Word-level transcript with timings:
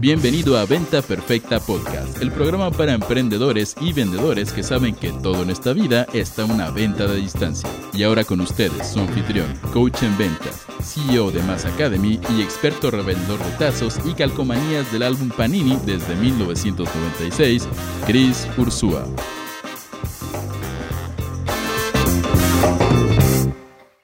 Bienvenido 0.00 0.56
a 0.56 0.64
Venta 0.64 1.02
Perfecta 1.02 1.58
Podcast, 1.58 2.22
el 2.22 2.30
programa 2.30 2.70
para 2.70 2.92
emprendedores 2.92 3.74
y 3.80 3.92
vendedores 3.92 4.52
que 4.52 4.62
saben 4.62 4.94
que 4.94 5.10
todo 5.10 5.42
en 5.42 5.50
esta 5.50 5.72
vida 5.72 6.06
está 6.12 6.44
una 6.44 6.70
venta 6.70 7.08
de 7.08 7.16
distancia. 7.16 7.68
Y 7.92 8.04
ahora 8.04 8.22
con 8.22 8.40
ustedes, 8.40 8.92
su 8.92 9.00
anfitrión, 9.00 9.52
coach 9.72 10.04
en 10.04 10.16
ventas, 10.16 10.66
CEO 10.80 11.32
de 11.32 11.42
Mass 11.42 11.64
Academy 11.64 12.20
y 12.36 12.42
experto 12.42 12.92
revendedor 12.92 13.42
de 13.44 13.50
tazos 13.58 13.98
y 14.04 14.14
calcomanías 14.14 14.92
del 14.92 15.02
álbum 15.02 15.30
Panini 15.30 15.76
desde 15.84 16.14
1996, 16.14 17.66
Chris 18.06 18.46
Ursúa. 18.56 19.04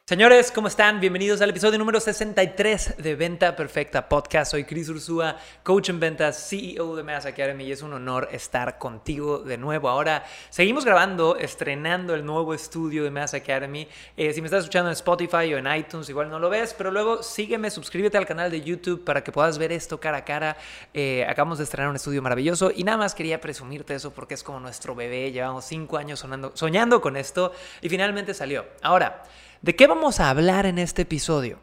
Señores, 0.07 0.52
¿cómo 0.52 0.68
están? 0.68 1.00
Bienvenidos 1.00 1.41
al 1.41 1.48
episodio 1.48 1.79
número 1.79 1.98
63 1.98 2.96
de 2.98 3.14
Venta 3.14 3.57
Perfecta 3.57 4.07
Podcast. 4.07 4.50
Soy 4.50 4.64
Chris 4.64 4.91
Ursúa, 4.91 5.39
coach 5.62 5.89
en 5.89 5.98
ventas, 5.98 6.46
CEO 6.46 6.95
de 6.95 7.03
Mass 7.03 7.25
Academy 7.25 7.64
y 7.64 7.72
es 7.72 7.81
un 7.81 7.95
honor 7.95 8.29
estar 8.31 8.76
contigo 8.76 9.39
de 9.39 9.57
nuevo. 9.57 9.89
Ahora 9.89 10.22
seguimos 10.50 10.85
grabando, 10.85 11.36
estrenando 11.36 12.14
el 12.14 12.22
nuevo 12.22 12.53
estudio 12.53 13.03
de 13.03 13.11
Mass 13.11 13.32
Academy. 13.32 13.89
Eh, 14.14 14.35
si 14.35 14.43
me 14.43 14.48
estás 14.48 14.64
escuchando 14.64 14.90
en 14.90 14.93
Spotify 14.93 15.54
o 15.54 15.57
en 15.57 15.75
iTunes, 15.75 16.07
igual 16.11 16.29
no 16.29 16.39
lo 16.39 16.50
ves, 16.50 16.75
pero 16.76 16.90
luego 16.90 17.23
sígueme, 17.23 17.71
suscríbete 17.71 18.18
al 18.18 18.26
canal 18.26 18.50
de 18.50 18.61
YouTube 18.61 19.04
para 19.04 19.25
que 19.25 19.32
puedas 19.32 19.57
ver 19.57 19.73
esto 19.73 19.98
cara 19.98 20.18
a 20.18 20.25
cara. 20.26 20.59
Eh, 20.93 21.25
acabamos 21.26 21.57
de 21.57 21.64
estrenar 21.64 21.89
un 21.89 21.96
estudio 21.96 22.21
maravilloso 22.21 22.71
y 22.76 22.84
nada 22.84 22.98
más 22.98 23.14
quería 23.14 23.40
presumirte 23.40 23.95
eso 23.95 24.12
porque 24.12 24.34
es 24.34 24.43
como 24.43 24.61
nuestro 24.61 24.95
bebé. 24.95 25.32
Llevamos 25.32 25.64
cinco 25.64 25.96
años 25.96 26.23
soñando 26.53 27.00
con 27.00 27.17
esto 27.17 27.54
y 27.81 27.89
finalmente 27.89 28.34
salió. 28.34 28.67
Ahora, 28.82 29.23
¿De 29.64 29.75
qué 29.75 29.86
vamos 29.86 30.21
a 30.21 30.29
hablar 30.29 30.67
en 30.67 30.79
este 30.79 31.00
episodio? 31.00 31.59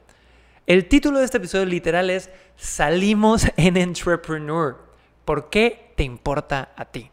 El 0.66 0.88
título 0.88 1.20
de 1.20 1.26
este 1.26 1.38
episodio 1.38 1.68
literal 1.68 2.10
es 2.10 2.32
Salimos 2.56 3.46
en 3.58 3.78
Entrepreneur. 3.78 4.76
¿Por 5.24 5.52
qué 5.52 5.94
te 5.96 6.02
importa 6.02 6.74
a 6.76 6.86
ti? 6.86 7.12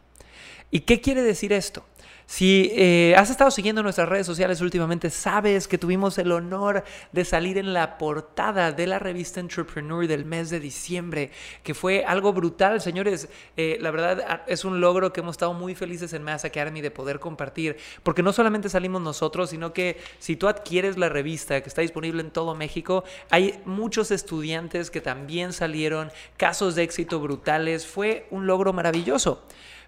¿Y 0.71 0.79
qué 0.79 0.99
quiere 0.99 1.21
decir 1.21 1.53
esto? 1.53 1.85
Si 2.31 2.71
eh, 2.75 3.15
has 3.17 3.31
estado 3.31 3.49
siguiendo 3.49 3.81
nuestras 3.81 4.07
redes 4.07 4.27
sociales 4.27 4.61
últimamente, 4.61 5.09
sabes 5.09 5.67
que 5.67 5.79
tuvimos 5.79 6.19
el 6.19 6.31
honor 6.31 6.83
de 7.11 7.25
salir 7.25 7.57
en 7.57 7.73
la 7.73 7.97
portada 7.97 8.71
de 8.71 8.85
la 8.85 8.99
revista 8.99 9.39
Entrepreneur 9.39 10.05
del 10.05 10.25
mes 10.25 10.51
de 10.51 10.59
diciembre, 10.59 11.31
que 11.63 11.73
fue 11.73 12.05
algo 12.05 12.31
brutal, 12.31 12.81
señores. 12.81 13.29
Eh, 13.57 13.79
la 13.81 13.89
verdad 13.89 14.43
es 14.45 14.63
un 14.63 14.79
logro 14.79 15.11
que 15.11 15.21
hemos 15.21 15.33
estado 15.33 15.55
muy 15.55 15.73
felices 15.73 16.13
en 16.13 16.21
Mass 16.21 16.45
Academy 16.45 16.81
de 16.81 16.91
poder 16.91 17.19
compartir, 17.19 17.77
porque 18.03 18.21
no 18.21 18.31
solamente 18.31 18.69
salimos 18.69 19.01
nosotros, 19.01 19.49
sino 19.49 19.73
que 19.73 19.97
si 20.19 20.35
tú 20.35 20.47
adquieres 20.47 20.99
la 20.99 21.09
revista 21.09 21.59
que 21.61 21.67
está 21.67 21.81
disponible 21.81 22.21
en 22.21 22.29
todo 22.29 22.53
México, 22.53 23.03
hay 23.31 23.59
muchos 23.65 24.11
estudiantes 24.11 24.91
que 24.91 25.01
también 25.01 25.51
salieron, 25.51 26.11
casos 26.37 26.75
de 26.75 26.83
éxito 26.83 27.19
brutales, 27.19 27.87
fue 27.87 28.27
un 28.29 28.45
logro 28.45 28.71
maravilloso. 28.71 29.41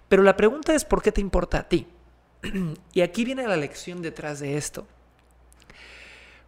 Pero 0.08 0.24
la 0.24 0.36
pregunta 0.36 0.74
es, 0.74 0.84
¿por 0.84 1.02
qué 1.02 1.12
te 1.12 1.20
importa 1.20 1.58
a 1.58 1.68
ti? 1.68 1.86
Y 2.92 3.00
aquí 3.00 3.24
viene 3.24 3.46
la 3.46 3.56
lección 3.56 4.02
detrás 4.02 4.40
de 4.40 4.56
esto. 4.56 4.86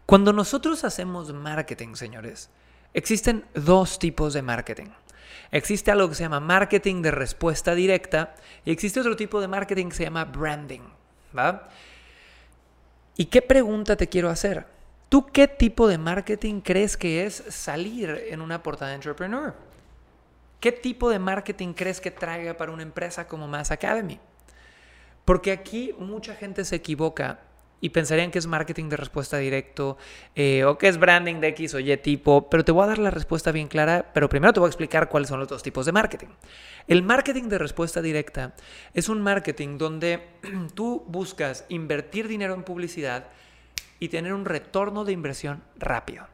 Cuando 0.05 0.33
nosotros 0.33 0.83
hacemos 0.83 1.33
marketing, 1.33 1.95
señores, 1.95 2.49
existen 2.93 3.45
dos 3.53 3.97
tipos 3.97 4.33
de 4.33 4.41
marketing. 4.41 4.87
Existe 5.51 5.91
algo 5.91 6.09
que 6.09 6.15
se 6.15 6.23
llama 6.23 6.39
marketing 6.39 7.01
de 7.01 7.11
respuesta 7.11 7.73
directa 7.75 8.35
y 8.65 8.71
existe 8.71 8.99
otro 8.99 9.15
tipo 9.15 9.41
de 9.41 9.47
marketing 9.47 9.89
que 9.89 9.95
se 9.95 10.03
llama 10.03 10.25
branding. 10.25 10.81
¿Y 13.17 13.25
qué 13.25 13.41
pregunta 13.41 13.95
te 13.95 14.07
quiero 14.07 14.29
hacer? 14.29 14.65
¿Tú 15.09 15.27
qué 15.27 15.47
tipo 15.47 15.87
de 15.87 15.97
marketing 15.97 16.61
crees 16.61 16.97
que 16.97 17.25
es 17.25 17.43
salir 17.49 18.25
en 18.29 18.41
una 18.41 18.61
portada 18.63 18.89
de 18.89 18.95
Entrepreneur? 18.95 19.53
¿Qué 20.59 20.71
tipo 20.71 21.09
de 21.09 21.19
marketing 21.19 21.73
crees 21.73 22.01
que 22.01 22.11
traiga 22.11 22.55
para 22.55 22.71
una 22.71 22.83
empresa 22.83 23.27
como 23.27 23.47
Mass 23.47 23.71
Academy? 23.71 24.19
Porque 25.25 25.51
aquí 25.51 25.93
mucha 25.97 26.35
gente 26.35 26.63
se 26.63 26.75
equivoca 26.75 27.39
y 27.81 27.89
pensarían 27.89 28.31
que 28.31 28.39
es 28.39 28.47
marketing 28.47 28.89
de 28.89 28.97
respuesta 28.97 29.37
directo 29.37 29.97
eh, 30.33 30.63
o 30.63 30.77
que 30.77 30.87
es 30.87 30.97
branding 30.97 31.35
de 31.35 31.49
X 31.49 31.73
o 31.73 31.79
Y 31.79 31.95
tipo, 31.97 32.49
pero 32.49 32.63
te 32.63 32.71
voy 32.71 32.83
a 32.83 32.87
dar 32.87 32.97
la 32.97 33.11
respuesta 33.11 33.51
bien 33.51 33.67
clara, 33.67 34.11
pero 34.13 34.29
primero 34.29 34.53
te 34.53 34.59
voy 34.59 34.67
a 34.67 34.69
explicar 34.69 35.09
cuáles 35.09 35.29
son 35.29 35.39
los 35.39 35.47
dos 35.47 35.61
tipos 35.61 35.85
de 35.85 35.91
marketing. 35.91 36.29
El 36.87 37.03
marketing 37.03 37.43
de 37.43 37.57
respuesta 37.57 38.01
directa 38.01 38.55
es 38.93 39.09
un 39.09 39.21
marketing 39.21 39.77
donde 39.77 40.29
tú 40.73 41.03
buscas 41.07 41.65
invertir 41.69 42.27
dinero 42.27 42.53
en 42.53 42.63
publicidad 42.63 43.27
y 43.99 44.09
tener 44.09 44.33
un 44.33 44.45
retorno 44.45 45.05
de 45.05 45.11
inversión 45.11 45.63
rápido. 45.77 46.27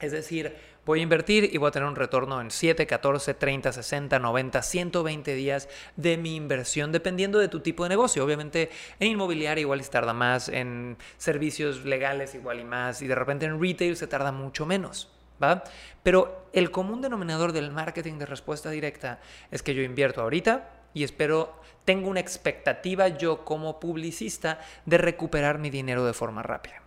Es 0.00 0.12
decir, 0.12 0.56
voy 0.84 1.00
a 1.00 1.02
invertir 1.02 1.50
y 1.52 1.58
voy 1.58 1.68
a 1.68 1.70
tener 1.70 1.88
un 1.88 1.96
retorno 1.96 2.40
en 2.40 2.50
7, 2.50 2.86
14, 2.86 3.34
30, 3.34 3.72
60, 3.72 4.18
90, 4.18 4.62
120 4.62 5.34
días 5.34 5.68
de 5.96 6.16
mi 6.16 6.34
inversión, 6.34 6.92
dependiendo 6.92 7.38
de 7.38 7.48
tu 7.48 7.60
tipo 7.60 7.84
de 7.84 7.90
negocio. 7.90 8.24
Obviamente 8.24 8.70
en 8.98 9.08
inmobiliaria 9.08 9.62
igual 9.62 9.82
se 9.82 9.90
tarda 9.90 10.12
más, 10.12 10.48
en 10.48 10.96
servicios 11.18 11.84
legales 11.84 12.34
igual 12.34 12.60
y 12.60 12.64
más, 12.64 13.02
y 13.02 13.06
de 13.06 13.14
repente 13.14 13.46
en 13.46 13.60
retail 13.60 13.96
se 13.96 14.06
tarda 14.06 14.32
mucho 14.32 14.66
menos. 14.66 15.08
¿Va? 15.42 15.64
Pero 16.04 16.46
el 16.52 16.70
común 16.70 17.00
denominador 17.00 17.52
del 17.52 17.72
marketing 17.72 18.18
de 18.18 18.26
respuesta 18.26 18.70
directa 18.70 19.18
es 19.50 19.62
que 19.62 19.74
yo 19.74 19.82
invierto 19.82 20.20
ahorita 20.20 20.70
y 20.94 21.02
espero, 21.02 21.60
tengo 21.84 22.08
una 22.08 22.20
expectativa 22.20 23.08
yo 23.08 23.44
como 23.44 23.80
publicista 23.80 24.60
de 24.86 24.98
recuperar 24.98 25.58
mi 25.58 25.70
dinero 25.70 26.04
de 26.04 26.12
forma 26.12 26.42
rápida. 26.42 26.82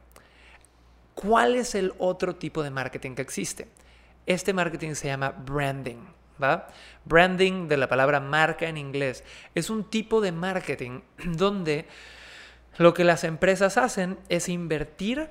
¿Cuál 1.15 1.55
es 1.55 1.75
el 1.75 1.93
otro 1.97 2.35
tipo 2.35 2.63
de 2.63 2.69
marketing 2.69 3.15
que 3.15 3.21
existe? 3.21 3.67
Este 4.25 4.53
marketing 4.53 4.93
se 4.93 5.07
llama 5.07 5.31
branding. 5.31 6.15
¿va? 6.41 6.67
Branding 7.05 7.67
de 7.67 7.77
la 7.77 7.87
palabra 7.87 8.19
marca 8.19 8.67
en 8.67 8.77
inglés 8.77 9.23
es 9.53 9.69
un 9.69 9.89
tipo 9.89 10.21
de 10.21 10.31
marketing 10.31 11.01
donde 11.25 11.85
lo 12.77 12.93
que 12.93 13.03
las 13.03 13.23
empresas 13.23 13.77
hacen 13.77 14.17
es 14.29 14.49
invertir 14.49 15.29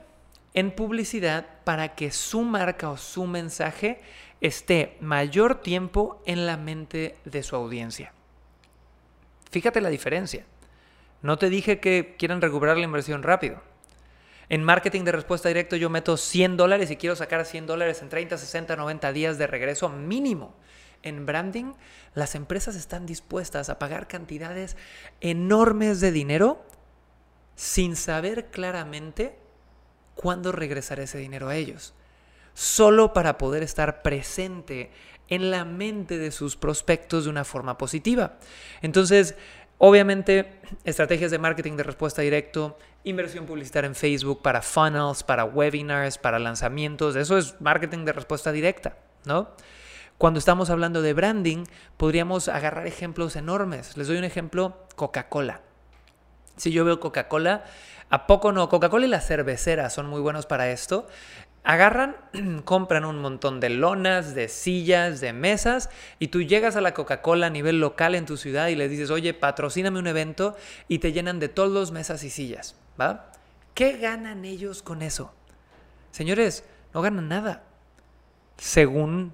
en 0.55 0.71
publicidad 0.71 1.47
para 1.65 1.95
que 1.95 2.11
su 2.11 2.43
marca 2.43 2.91
o 2.91 2.97
su 2.97 3.27
mensaje 3.27 4.01
esté 4.41 4.97
mayor 5.01 5.61
tiempo 5.61 6.23
en 6.27 6.47
la 6.47 6.57
mente 6.57 7.17
de 7.25 7.43
su 7.43 7.57
audiencia. 7.57 8.13
Fíjate 9.51 9.81
la 9.81 9.89
diferencia. 9.91 10.47
No 11.23 11.39
te 11.39 11.51
dije 11.51 11.81
que 11.81 12.15
quieran 12.19 12.41
recuperar 12.41 12.77
la 12.77 12.85
inversión 12.85 13.23
rápido. 13.23 13.63
En 14.49 14.63
marketing 14.63 15.05
de 15.05 15.13
respuesta 15.13 15.49
directa 15.49 15.77
yo 15.77 15.91
meto 15.91 16.17
100 16.17 16.57
dólares 16.57 16.91
y 16.91 16.97
quiero 16.97 17.17
sacar 17.17 17.45
100 17.45 17.67
dólares 17.67 18.03
en 18.03 18.09
30, 18.09 18.39
60, 18.39 18.77
90 18.77 19.13
días 19.13 19.39
de 19.39 19.47
regreso 19.47 19.89
mínimo. 19.89 20.55
En 21.03 21.27
branding, 21.27 21.75
las 22.15 22.35
empresas 22.35 22.77
están 22.77 23.07
dispuestas 23.07 23.69
a 23.69 23.79
pagar 23.79 24.09
cantidades 24.09 24.77
enormes 25.21 26.01
de 26.01 26.13
dinero 26.13 26.65
sin 27.57 27.97
saber 27.97 28.47
claramente 28.47 29.39
cuándo 30.15 30.53
regresar 30.53 31.01
ese 31.01 31.19
dinero 31.19 31.49
a 31.49 31.57
ellos. 31.57 31.95
Solo 32.55 33.13
para 33.13 33.37
poder 33.37 33.63
estar 33.63 34.03
presente 34.03 34.91
en 35.29 35.51
la 35.51 35.65
mente 35.65 36.19
de 36.19 36.31
sus 36.31 36.57
prospectos 36.57 37.25
de 37.25 37.31
una 37.31 37.45
forma 37.45 37.79
positiva. 37.79 38.39
Entonces, 38.83 39.35
Obviamente, 39.79 40.61
estrategias 40.85 41.31
de 41.31 41.39
marketing 41.39 41.77
de 41.77 41.83
respuesta 41.83 42.23
directo, 42.23 42.79
inversión 43.03 43.45
publicitaria 43.45 43.89
en 43.89 43.95
Facebook 43.95 44.41
para 44.41 44.63
funnels, 44.63 45.23
para 45.23 45.45
webinars, 45.45 46.19
para 46.19 46.39
lanzamientos, 46.39 47.17
eso 47.17 47.37
es 47.37 47.61
marketing 47.61 48.05
de 48.05 48.13
respuesta 48.13 48.53
directa, 48.53 48.97
¿no? 49.25 49.51
Cuando 50.17 50.39
estamos 50.39 50.71
hablando 50.71 51.03
de 51.03 51.13
branding, 51.13 51.65
podríamos 51.97 52.49
agarrar 52.49 52.87
ejemplos 52.87 53.35
enormes. 53.35 53.97
Les 53.97 54.07
doy 54.07 54.17
un 54.17 54.25
ejemplo, 54.25 54.87
Coca-Cola. 54.95 55.61
Si 56.57 56.71
yo 56.71 56.85
veo 56.85 57.01
Coca-Cola, 57.01 57.65
¿a 58.11 58.27
poco 58.29 58.53
no? 58.53 58.69
Coca-Cola 58.69 59.07
y 59.07 59.09
las 59.09 59.27
cerveceras 59.27 59.93
son 59.93 60.07
muy 60.07 60.21
buenos 60.21 60.47
para 60.47 60.71
esto. 60.71 61.09
Agarran, 61.65 62.17
compran 62.65 63.05
un 63.05 63.19
montón 63.19 63.59
de 63.59 63.71
lonas, 63.71 64.35
de 64.35 64.49
sillas, 64.49 65.21
de 65.21 65.33
mesas 65.33 65.91
y 66.19 66.29
tú 66.29 66.43
llegas 66.43 66.77
a 66.77 66.81
la 66.81 66.95
Coca-Cola 66.95 67.47
a 67.47 67.51
nivel 67.51 67.81
local 67.81 68.15
en 68.15 68.27
tu 68.27 68.37
ciudad 68.37 68.69
y 68.69 68.77
les 68.77 68.91
dices, 68.91 69.11
oye, 69.11 69.35
patrocíname 69.35 69.99
un 69.99 70.07
evento 70.07 70.57
y 70.89 70.99
te 70.99 71.13
llenan 71.13 71.41
de 71.41 71.49
todos 71.49 71.91
mesas 71.91 72.23
y 72.23 72.31
sillas, 72.31 72.77
¿va? 73.01 73.33
¿Qué 73.75 73.97
ganan 73.97 74.45
ellos 74.45 74.83
con 74.83 75.03
eso? 75.03 75.35
Señores, 76.11 76.65
no 76.93 77.03
ganan 77.03 77.29
nada, 77.29 77.65
según 78.57 79.33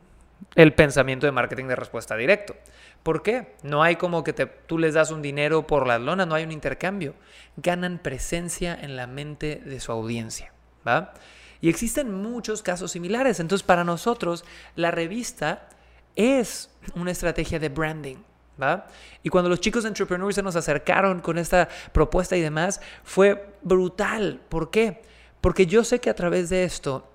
el 0.55 0.73
pensamiento 0.73 1.27
de 1.27 1.33
marketing 1.33 1.67
de 1.67 1.77
respuesta 1.77 2.17
directo. 2.17 2.57
¿Por 3.03 3.23
qué? 3.23 3.55
No 3.63 3.83
hay 3.83 3.97
como 3.97 4.25
que 4.25 4.33
tú 4.33 4.79
les 4.79 4.95
das 4.95 5.11
un 5.11 5.23
dinero 5.23 5.67
por 5.67 5.87
las 5.87 6.01
lonas, 6.01 6.27
no 6.27 6.35
hay 6.35 6.45
un 6.45 6.53
intercambio. 6.53 7.15
Ganan 7.57 7.99
presencia 7.99 8.79
en 8.81 8.97
la 8.97 9.07
mente 9.07 9.57
de 9.65 9.81
su 9.81 9.93
audiencia, 9.93 10.53
¿va? 10.87 11.13
Y 11.61 11.69
existen 11.69 12.13
muchos 12.13 12.63
casos 12.63 12.93
similares. 12.93 13.41
Entonces, 13.41 13.65
para 13.65 13.85
nosotros, 13.85 14.45
la 14.77 14.91
revista 14.91 15.69
es 16.17 16.71
una 16.95 17.11
estrategia 17.11 17.59
de 17.59 17.69
branding. 17.69 18.17
¿Va? 18.61 18.87
Y 19.23 19.31
cuando 19.31 19.49
los 19.49 19.61
chicos 19.61 19.85
de 19.85 19.89
Entrepreneur 19.89 20.35
se 20.35 20.43
nos 20.43 20.55
acercaron 20.55 21.21
con 21.21 21.39
esta 21.39 21.69
propuesta 21.93 22.37
y 22.37 22.43
demás, 22.43 22.81
fue 23.05 23.55
brutal. 23.63 24.41
¿Por 24.51 24.71
qué? 24.71 25.01
Porque 25.41 25.67
yo 25.67 25.83
sé 25.83 25.99
que 25.99 26.11
a 26.11 26.15
través 26.15 26.51
de 26.51 26.65
esto 26.65 27.11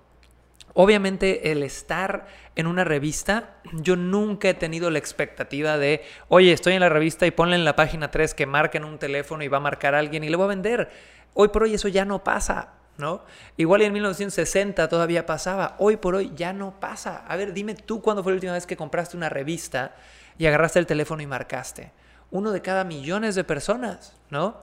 Obviamente 0.78 1.54
el 1.54 1.64
estar 1.64 2.28
en 2.58 2.68
una 2.68 2.84
revista, 2.84 3.56
yo 3.72 3.96
nunca 3.96 4.50
he 4.50 4.54
tenido 4.54 4.92
la 4.92 5.00
expectativa 5.00 5.78
de, 5.78 6.04
oye, 6.28 6.52
estoy 6.52 6.74
en 6.74 6.82
la 6.82 6.90
revista 6.90 7.26
y 7.26 7.32
ponle 7.32 7.56
en 7.56 7.64
la 7.64 7.78
página 7.78 8.12
3 8.12 8.34
que 8.34 8.46
marquen 8.46 8.84
un 8.84 9.00
teléfono 9.00 9.42
y 9.42 9.48
va 9.48 9.58
a 9.58 9.62
marcar 9.62 9.96
a 9.96 10.00
alguien 10.00 10.26
y 10.26 10.30
le 10.30 10.36
voy 10.36 10.44
a 10.44 10.48
vender. 10.50 10.90
Hoy 11.34 11.48
por 11.48 11.64
hoy 11.64 11.76
eso 11.76 11.88
ya 11.88 12.04
no 12.04 12.26
pasa. 12.26 12.74
¿No? 12.98 13.24
Igual 13.58 13.82
en 13.82 13.92
1960 13.92 14.88
todavía 14.88 15.26
pasaba, 15.26 15.76
hoy 15.80 15.98
por 15.98 16.16
hoy 16.16 16.32
ya 16.36 16.54
no 16.54 16.80
pasa. 16.80 17.26
A 17.28 17.36
ver, 17.36 17.52
dime 17.52 17.76
tú 17.76 18.02
cuándo 18.02 18.24
fue 18.24 18.32
la 18.32 18.36
última 18.36 18.54
vez 18.54 18.66
que 18.66 18.78
compraste 18.78 19.18
una 19.18 19.28
revista 19.28 19.96
y 20.38 20.46
agarraste 20.46 20.80
el 20.80 20.86
teléfono 20.86 21.22
y 21.22 21.28
marcaste. 21.28 21.92
Uno 22.32 22.52
de 22.52 22.62
cada 22.62 22.86
millones 22.86 23.36
de 23.36 23.44
personas, 23.44 24.14
¿no? 24.30 24.62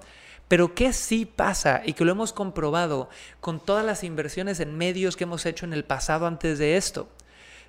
Pero 0.48 0.74
¿qué 0.74 0.92
sí 0.92 1.24
pasa 1.24 1.82
y 1.84 1.94
que 1.94 2.04
lo 2.04 2.12
hemos 2.12 2.32
comprobado 2.32 3.08
con 3.40 3.60
todas 3.60 3.84
las 3.84 4.04
inversiones 4.04 4.60
en 4.60 4.76
medios 4.76 5.16
que 5.16 5.24
hemos 5.24 5.46
hecho 5.46 5.64
en 5.64 5.72
el 5.72 5.84
pasado 5.84 6.26
antes 6.26 6.58
de 6.58 6.76
esto? 6.76 7.08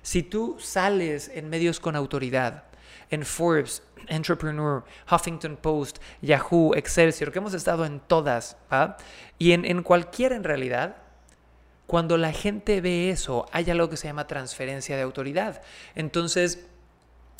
Si 0.02 0.22
tú 0.22 0.56
sales 0.60 1.30
en 1.32 1.48
medios 1.48 1.80
con 1.80 1.96
autoridad, 1.96 2.64
en 3.10 3.24
Forbes, 3.24 3.82
Entrepreneur, 4.08 4.84
Huffington 5.10 5.56
Post, 5.56 5.98
Yahoo, 6.20 6.74
Excelsior, 6.74 7.32
que 7.32 7.38
hemos 7.38 7.54
estado 7.54 7.84
en 7.84 8.00
todas, 8.00 8.56
y 9.38 9.52
en, 9.52 9.64
en 9.64 9.82
cualquiera 9.82 10.36
en 10.36 10.44
realidad, 10.44 10.96
cuando 11.86 12.16
la 12.16 12.32
gente 12.32 12.80
ve 12.80 13.10
eso, 13.10 13.46
hay 13.52 13.70
algo 13.70 13.90
que 13.90 13.96
se 13.96 14.06
llama 14.06 14.26
transferencia 14.26 14.96
de 14.96 15.02
autoridad. 15.02 15.62
Entonces, 15.94 16.66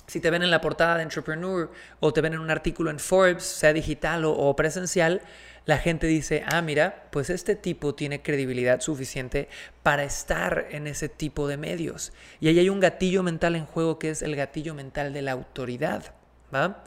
si 0.07 0.21
te 0.21 0.31
ven 0.31 0.43
en 0.43 0.51
la 0.51 0.61
portada 0.61 0.97
de 0.97 1.03
Entrepreneur 1.03 1.71
o 2.01 2.13
te 2.13 2.21
ven 2.21 2.35
en 2.35 2.41
un 2.41 2.51
artículo 2.51 2.91
en 2.91 2.99
Forbes, 2.99 3.43
sea 3.43 3.73
digital 3.73 4.25
o, 4.25 4.55
presencial, 4.57 5.23
la 5.67 5.79
gente 5.79 6.07
dice, 6.07 6.45
ah, 6.47 6.61
mira, 6.61 7.07
pues 7.11 7.31
este 7.31 7.57
tipo 7.57 7.95
tiene 7.95 8.21
credibilidad 8.21 8.81
suficiente 8.81 9.49
para 9.83 10.05
estar 10.05 10.67
en 10.71 10.87
ese 10.87 11.09
tipo 11.09 11.49
de 11.49 11.57
medios. 11.57 12.13
Y 12.41 12.49
ahí 12.49 12.59
hay 12.59 12.69
un 12.69 12.81
gatillo 12.81 13.23
mental 13.23 13.57
en 13.57 13.65
juego 13.65 13.99
que 13.99 14.11
es 14.11 14.21
el 14.21 14.37
gatillo 14.37 14.75
mental 14.75 15.15
de 15.15 15.23
la 15.23 15.33
autoridad. 15.33 16.15
¿va? 16.55 16.85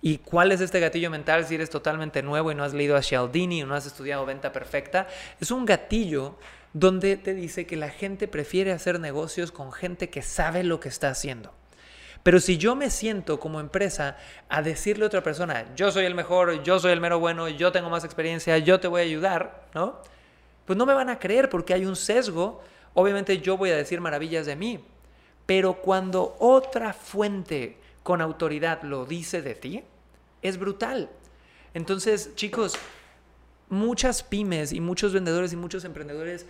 ¿Y 0.00 0.18
cuál 0.18 0.52
es 0.52 0.60
este 0.60 0.80
gatillo 0.80 1.10
mental 1.10 1.44
si 1.44 1.56
eres 1.56 1.70
totalmente 1.70 2.22
nuevo 2.22 2.52
y 2.52 2.54
no 2.54 2.64
has 2.64 2.72
leído 2.72 2.96
a 2.96 3.02
Cialdini 3.02 3.62
o 3.62 3.66
no 3.66 3.74
has 3.74 3.86
estudiado 3.86 4.24
venta 4.24 4.52
perfecta? 4.52 5.08
Es 5.40 5.50
un 5.50 5.66
gatillo 5.66 6.38
donde 6.72 7.16
te 7.16 7.34
dice 7.34 7.66
que 7.66 7.76
la 7.76 7.90
gente 7.90 8.28
prefiere 8.28 8.72
hacer 8.72 9.00
negocios 9.00 9.50
con 9.50 9.72
gente 9.72 10.08
que 10.08 10.22
sabe 10.22 10.62
lo 10.62 10.78
que 10.78 10.88
está 10.88 11.08
haciendo. 11.10 11.52
Pero 12.22 12.38
si 12.40 12.58
yo 12.58 12.76
me 12.76 12.90
siento 12.90 13.40
como 13.40 13.60
empresa 13.60 14.16
a 14.48 14.62
decirle 14.62 15.04
a 15.04 15.06
otra 15.06 15.22
persona, 15.22 15.74
yo 15.74 15.90
soy 15.90 16.04
el 16.04 16.14
mejor, 16.14 16.62
yo 16.62 16.78
soy 16.78 16.92
el 16.92 17.00
mero 17.00 17.18
bueno, 17.18 17.48
yo 17.48 17.72
tengo 17.72 17.88
más 17.88 18.04
experiencia, 18.04 18.58
yo 18.58 18.78
te 18.78 18.88
voy 18.88 19.00
a 19.00 19.04
ayudar, 19.04 19.66
¿no? 19.74 20.00
Pues 20.66 20.76
no 20.76 20.86
me 20.86 20.94
van 20.94 21.08
a 21.08 21.18
creer 21.18 21.48
porque 21.48 21.74
hay 21.74 21.86
un 21.86 21.96
sesgo. 21.96 22.62
Obviamente 22.94 23.38
yo 23.40 23.56
voy 23.56 23.70
a 23.70 23.76
decir 23.76 24.00
maravillas 24.00 24.46
de 24.46 24.56
mí. 24.56 24.84
Pero 25.46 25.74
cuando 25.74 26.36
otra 26.38 26.92
fuente 26.92 27.78
con 28.02 28.20
autoridad 28.20 28.82
lo 28.82 29.06
dice 29.06 29.42
de 29.42 29.54
ti, 29.54 29.82
es 30.42 30.58
brutal. 30.58 31.08
Entonces, 31.74 32.34
chicos, 32.34 32.74
muchas 33.68 34.22
pymes 34.22 34.72
y 34.72 34.80
muchos 34.80 35.12
vendedores 35.12 35.52
y 35.52 35.56
muchos 35.56 35.84
emprendedores 35.84 36.46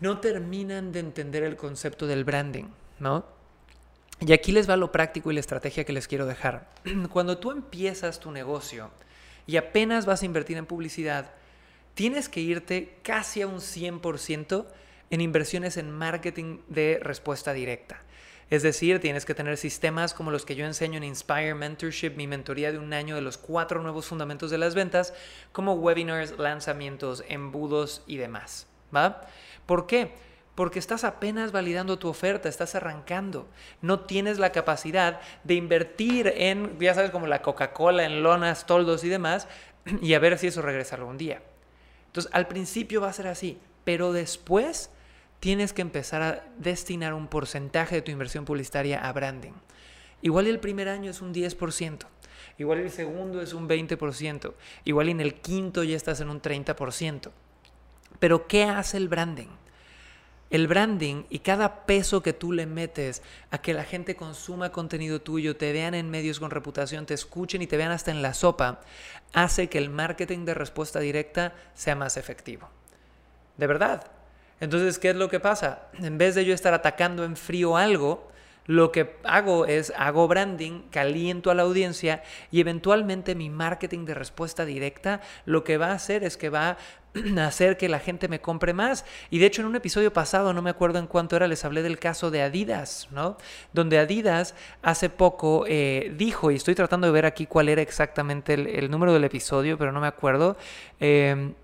no 0.00 0.18
terminan 0.18 0.92
de 0.92 1.00
entender 1.00 1.42
el 1.42 1.56
concepto 1.56 2.06
del 2.06 2.24
branding, 2.24 2.66
¿no? 2.98 3.37
Y 4.20 4.32
aquí 4.32 4.50
les 4.50 4.68
va 4.68 4.76
lo 4.76 4.90
práctico 4.90 5.30
y 5.30 5.34
la 5.34 5.40
estrategia 5.40 5.84
que 5.84 5.92
les 5.92 6.08
quiero 6.08 6.26
dejar. 6.26 6.68
Cuando 7.12 7.38
tú 7.38 7.52
empiezas 7.52 8.18
tu 8.18 8.32
negocio 8.32 8.90
y 9.46 9.56
apenas 9.56 10.06
vas 10.06 10.22
a 10.22 10.26
invertir 10.26 10.56
en 10.56 10.66
publicidad, 10.66 11.30
tienes 11.94 12.28
que 12.28 12.40
irte 12.40 12.98
casi 13.02 13.42
a 13.42 13.46
un 13.46 13.58
100% 13.58 14.66
en 15.10 15.20
inversiones 15.20 15.76
en 15.76 15.90
marketing 15.90 16.58
de 16.68 16.98
respuesta 17.02 17.52
directa. 17.52 18.02
Es 18.50 18.62
decir, 18.62 18.98
tienes 18.98 19.26
que 19.26 19.34
tener 19.34 19.58
sistemas 19.58 20.14
como 20.14 20.30
los 20.30 20.46
que 20.46 20.56
yo 20.56 20.64
enseño 20.64 20.96
en 20.96 21.04
Inspire 21.04 21.54
Mentorship, 21.54 22.16
mi 22.16 22.26
mentoría 22.26 22.72
de 22.72 22.78
un 22.78 22.94
año 22.94 23.14
de 23.14 23.20
los 23.20 23.36
cuatro 23.36 23.82
nuevos 23.82 24.06
fundamentos 24.06 24.50
de 24.50 24.56
las 24.56 24.74
ventas, 24.74 25.12
como 25.52 25.74
webinars, 25.74 26.38
lanzamientos, 26.38 27.22
embudos 27.28 28.02
y 28.06 28.16
demás. 28.16 28.66
¿Va? 28.94 29.20
¿Por 29.66 29.86
qué? 29.86 30.12
Porque 30.58 30.80
estás 30.80 31.04
apenas 31.04 31.52
validando 31.52 32.00
tu 32.00 32.08
oferta, 32.08 32.48
estás 32.48 32.74
arrancando. 32.74 33.46
No 33.80 34.00
tienes 34.00 34.40
la 34.40 34.50
capacidad 34.50 35.20
de 35.44 35.54
invertir 35.54 36.32
en, 36.34 36.76
ya 36.80 36.94
sabes, 36.94 37.12
como 37.12 37.28
la 37.28 37.42
Coca-Cola, 37.42 38.04
en 38.04 38.24
lonas, 38.24 38.66
toldos 38.66 39.04
y 39.04 39.08
demás, 39.08 39.46
y 40.02 40.14
a 40.14 40.18
ver 40.18 40.36
si 40.36 40.48
eso 40.48 40.60
regresa 40.60 40.96
algún 40.96 41.16
día. 41.16 41.42
Entonces, 42.06 42.28
al 42.34 42.48
principio 42.48 43.00
va 43.00 43.08
a 43.08 43.12
ser 43.12 43.28
así, 43.28 43.56
pero 43.84 44.12
después 44.12 44.90
tienes 45.38 45.72
que 45.72 45.82
empezar 45.82 46.22
a 46.22 46.44
destinar 46.56 47.14
un 47.14 47.28
porcentaje 47.28 47.94
de 47.94 48.02
tu 48.02 48.10
inversión 48.10 48.44
publicitaria 48.44 48.98
a 48.98 49.12
branding. 49.12 49.52
Igual 50.22 50.48
el 50.48 50.58
primer 50.58 50.88
año 50.88 51.12
es 51.12 51.22
un 51.22 51.32
10%, 51.32 52.00
igual 52.58 52.80
el 52.80 52.90
segundo 52.90 53.40
es 53.42 53.52
un 53.52 53.68
20%, 53.68 54.54
igual 54.82 55.08
en 55.08 55.20
el 55.20 55.34
quinto 55.34 55.84
ya 55.84 55.94
estás 55.94 56.20
en 56.20 56.30
un 56.30 56.42
30%. 56.42 57.30
Pero 58.18 58.48
¿qué 58.48 58.64
hace 58.64 58.96
el 58.96 59.06
branding? 59.06 59.50
El 60.50 60.66
branding 60.66 61.24
y 61.28 61.40
cada 61.40 61.84
peso 61.84 62.22
que 62.22 62.32
tú 62.32 62.52
le 62.52 62.64
metes 62.64 63.22
a 63.50 63.58
que 63.58 63.74
la 63.74 63.84
gente 63.84 64.16
consuma 64.16 64.72
contenido 64.72 65.20
tuyo, 65.20 65.56
te 65.56 65.72
vean 65.72 65.94
en 65.94 66.10
medios 66.10 66.40
con 66.40 66.50
reputación, 66.50 67.04
te 67.04 67.14
escuchen 67.14 67.60
y 67.60 67.66
te 67.66 67.76
vean 67.76 67.90
hasta 67.90 68.10
en 68.10 68.22
la 68.22 68.32
sopa, 68.32 68.80
hace 69.34 69.68
que 69.68 69.78
el 69.78 69.90
marketing 69.90 70.46
de 70.46 70.54
respuesta 70.54 71.00
directa 71.00 71.52
sea 71.74 71.94
más 71.94 72.16
efectivo. 72.16 72.68
De 73.58 73.66
verdad. 73.66 74.06
Entonces, 74.60 74.98
¿qué 74.98 75.10
es 75.10 75.16
lo 75.16 75.28
que 75.28 75.38
pasa? 75.38 75.82
En 75.94 76.18
vez 76.18 76.34
de 76.34 76.44
yo 76.44 76.54
estar 76.54 76.74
atacando 76.74 77.24
en 77.24 77.36
frío 77.36 77.76
algo, 77.76 78.28
lo 78.68 78.92
que 78.92 79.16
hago 79.24 79.64
es, 79.64 79.94
hago 79.96 80.28
branding, 80.28 80.82
caliento 80.90 81.50
a 81.50 81.54
la 81.54 81.62
audiencia 81.62 82.22
y 82.50 82.60
eventualmente 82.60 83.34
mi 83.34 83.48
marketing 83.48 84.04
de 84.04 84.12
respuesta 84.12 84.66
directa 84.66 85.22
lo 85.46 85.64
que 85.64 85.78
va 85.78 85.88
a 85.88 85.94
hacer 85.94 86.22
es 86.22 86.36
que 86.36 86.50
va 86.50 86.76
a 87.38 87.46
hacer 87.46 87.78
que 87.78 87.88
la 87.88 87.98
gente 87.98 88.28
me 88.28 88.42
compre 88.42 88.74
más. 88.74 89.06
Y 89.30 89.38
de 89.38 89.46
hecho 89.46 89.62
en 89.62 89.68
un 89.68 89.76
episodio 89.76 90.12
pasado, 90.12 90.52
no 90.52 90.60
me 90.60 90.68
acuerdo 90.68 90.98
en 90.98 91.06
cuánto 91.06 91.34
era, 91.34 91.48
les 91.48 91.64
hablé 91.64 91.82
del 91.82 91.98
caso 91.98 92.30
de 92.30 92.42
Adidas, 92.42 93.08
¿no? 93.10 93.38
Donde 93.72 93.98
Adidas 93.98 94.54
hace 94.82 95.08
poco 95.08 95.64
eh, 95.66 96.12
dijo, 96.18 96.50
y 96.50 96.56
estoy 96.56 96.74
tratando 96.74 97.06
de 97.06 97.12
ver 97.14 97.24
aquí 97.24 97.46
cuál 97.46 97.70
era 97.70 97.80
exactamente 97.80 98.52
el, 98.52 98.90
número 98.90 99.14
del 99.14 99.24
episodio, 99.24 99.78
pero 99.78 99.92
no 99.92 100.00
me 100.02 100.08
acuerdo. 100.08 100.58
Eh, 101.00 101.54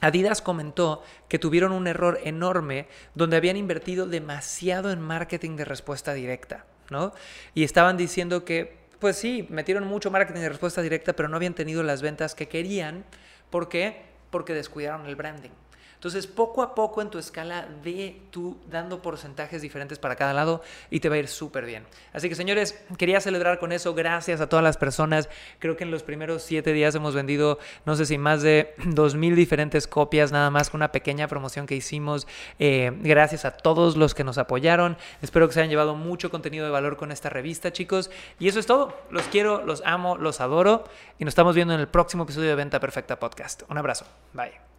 Adidas 0.00 0.42
comentó 0.42 1.02
que 1.28 1.38
tuvieron 1.38 1.72
un 1.72 1.86
error 1.86 2.20
enorme 2.24 2.86
donde 3.14 3.36
habían 3.36 3.56
invertido 3.56 4.06
demasiado 4.06 4.90
en 4.90 5.00
marketing 5.00 5.56
de 5.56 5.64
respuesta 5.64 6.14
directa, 6.14 6.64
¿no? 6.90 7.12
Y 7.54 7.64
estaban 7.64 7.96
diciendo 7.96 8.44
que, 8.44 8.78
pues 9.00 9.16
sí, 9.16 9.46
metieron 9.50 9.86
mucho 9.86 10.10
marketing 10.10 10.40
de 10.40 10.48
respuesta 10.48 10.82
directa, 10.82 11.14
pero 11.14 11.28
no 11.28 11.36
habían 11.36 11.54
tenido 11.54 11.82
las 11.82 12.02
ventas 12.02 12.34
que 12.34 12.48
querían. 12.48 13.04
¿Por 13.50 13.68
qué? 13.68 14.02
Porque 14.30 14.54
descuidaron 14.54 15.06
el 15.06 15.16
branding. 15.16 15.50
Entonces, 15.98 16.28
poco 16.28 16.62
a 16.62 16.76
poco 16.76 17.02
en 17.02 17.10
tu 17.10 17.18
escala 17.18 17.66
de 17.82 18.22
tú 18.30 18.56
dando 18.70 19.02
porcentajes 19.02 19.62
diferentes 19.62 19.98
para 19.98 20.14
cada 20.14 20.32
lado 20.32 20.62
y 20.90 21.00
te 21.00 21.08
va 21.08 21.16
a 21.16 21.18
ir 21.18 21.26
súper 21.26 21.66
bien. 21.66 21.84
Así 22.12 22.28
que, 22.28 22.36
señores, 22.36 22.80
quería 22.98 23.20
celebrar 23.20 23.58
con 23.58 23.72
eso. 23.72 23.94
Gracias 23.94 24.40
a 24.40 24.48
todas 24.48 24.62
las 24.62 24.76
personas. 24.76 25.28
Creo 25.58 25.76
que 25.76 25.82
en 25.82 25.90
los 25.90 26.04
primeros 26.04 26.44
siete 26.44 26.72
días 26.72 26.94
hemos 26.94 27.16
vendido, 27.16 27.58
no 27.84 27.96
sé 27.96 28.06
si 28.06 28.16
más 28.16 28.42
de 28.42 28.74
dos 28.86 29.16
mil 29.16 29.34
diferentes 29.34 29.88
copias, 29.88 30.30
nada 30.30 30.50
más 30.50 30.70
con 30.70 30.78
una 30.78 30.92
pequeña 30.92 31.26
promoción 31.26 31.66
que 31.66 31.74
hicimos. 31.74 32.28
Eh, 32.60 32.92
gracias 33.00 33.44
a 33.44 33.50
todos 33.50 33.96
los 33.96 34.14
que 34.14 34.22
nos 34.22 34.38
apoyaron. 34.38 34.96
Espero 35.20 35.48
que 35.48 35.54
se 35.54 35.60
hayan 35.60 35.70
llevado 35.70 35.96
mucho 35.96 36.30
contenido 36.30 36.64
de 36.64 36.70
valor 36.70 36.96
con 36.96 37.10
esta 37.10 37.28
revista, 37.28 37.72
chicos. 37.72 38.08
Y 38.38 38.46
eso 38.46 38.60
es 38.60 38.66
todo. 38.66 38.96
Los 39.10 39.24
quiero, 39.24 39.64
los 39.64 39.82
amo, 39.84 40.16
los 40.16 40.40
adoro. 40.40 40.84
Y 41.18 41.24
nos 41.24 41.32
estamos 41.32 41.56
viendo 41.56 41.74
en 41.74 41.80
el 41.80 41.88
próximo 41.88 42.22
episodio 42.22 42.50
de 42.50 42.54
Venta 42.54 42.78
Perfecta 42.78 43.18
Podcast. 43.18 43.62
Un 43.68 43.78
abrazo. 43.78 44.06
Bye. 44.32 44.77